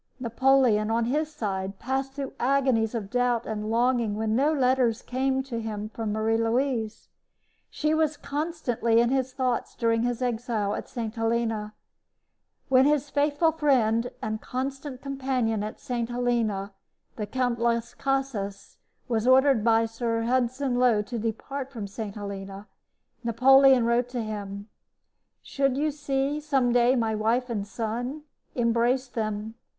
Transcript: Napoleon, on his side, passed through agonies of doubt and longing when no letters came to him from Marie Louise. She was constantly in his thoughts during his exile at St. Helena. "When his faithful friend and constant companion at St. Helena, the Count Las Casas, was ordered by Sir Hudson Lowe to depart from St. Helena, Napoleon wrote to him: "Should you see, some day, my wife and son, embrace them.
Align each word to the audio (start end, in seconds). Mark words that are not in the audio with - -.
Napoleon, 0.19 0.89
on 0.89 1.05
his 1.05 1.31
side, 1.31 1.77
passed 1.77 2.13
through 2.13 2.33
agonies 2.39 2.95
of 2.95 3.11
doubt 3.11 3.45
and 3.45 3.69
longing 3.69 4.15
when 4.15 4.35
no 4.35 4.51
letters 4.51 5.03
came 5.03 5.43
to 5.43 5.61
him 5.61 5.89
from 5.89 6.11
Marie 6.11 6.39
Louise. 6.39 7.07
She 7.69 7.93
was 7.93 8.17
constantly 8.17 8.99
in 8.99 9.09
his 9.11 9.31
thoughts 9.31 9.75
during 9.75 10.01
his 10.01 10.19
exile 10.19 10.73
at 10.73 10.89
St. 10.89 11.13
Helena. 11.13 11.75
"When 12.67 12.85
his 12.85 13.11
faithful 13.11 13.51
friend 13.51 14.09
and 14.23 14.41
constant 14.41 15.03
companion 15.03 15.61
at 15.61 15.79
St. 15.79 16.09
Helena, 16.09 16.73
the 17.15 17.27
Count 17.27 17.59
Las 17.59 17.93
Casas, 17.93 18.79
was 19.07 19.27
ordered 19.27 19.63
by 19.63 19.85
Sir 19.85 20.23
Hudson 20.23 20.79
Lowe 20.79 21.03
to 21.03 21.19
depart 21.19 21.71
from 21.71 21.85
St. 21.85 22.15
Helena, 22.15 22.65
Napoleon 23.23 23.85
wrote 23.85 24.09
to 24.09 24.23
him: 24.23 24.67
"Should 25.43 25.77
you 25.77 25.91
see, 25.91 26.39
some 26.41 26.73
day, 26.73 26.95
my 26.95 27.13
wife 27.13 27.51
and 27.51 27.67
son, 27.67 28.23
embrace 28.55 29.07
them. 29.07 29.53